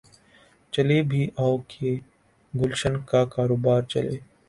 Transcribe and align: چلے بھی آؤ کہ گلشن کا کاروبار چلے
چلے 0.73 1.01
بھی 1.09 1.21
آؤ 1.43 1.55
کہ 1.69 1.89
گلشن 2.53 2.93
کا 3.09 3.23
کاروبار 3.33 3.81
چلے 3.91 4.17